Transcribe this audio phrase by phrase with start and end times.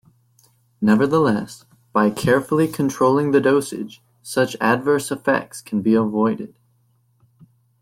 [0.81, 1.63] Nevertheless,
[1.93, 6.55] by carefully controlling the dosage, such adverse effects can be avoided.